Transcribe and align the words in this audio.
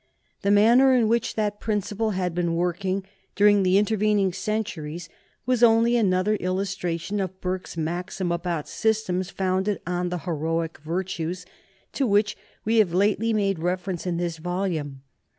The 0.41 0.49
manner 0.49 0.95
in 0.95 1.07
which 1.07 1.35
that 1.35 1.59
principle 1.59 2.09
had 2.17 2.33
been 2.33 2.55
working 2.55 3.05
during 3.35 3.61
the 3.61 3.77
intervening 3.77 4.33
centuries 4.33 5.09
was 5.45 5.61
only 5.61 5.95
another 5.95 6.37
illustration 6.37 7.19
of 7.19 7.39
Burke's 7.39 7.77
maxim 7.77 8.31
about 8.31 8.67
systems 8.67 9.29
founded 9.29 9.79
on 9.85 10.09
the 10.09 10.17
heroic 10.17 10.79
virtues 10.79 11.45
to 11.93 12.07
which 12.07 12.35
we 12.65 12.77
have 12.77 12.95
lately 12.95 13.31
made 13.31 13.59
reference 13.59 14.07
in 14.07 14.17
this 14.17 14.37
volume. 14.37 15.03